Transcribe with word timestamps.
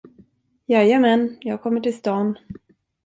Jajamän, 0.67 1.37
jag 1.41 1.61
kommer 1.61 1.81
till 1.81 1.97
stan. 1.97 2.37